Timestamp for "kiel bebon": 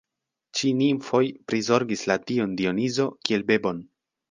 3.29-3.87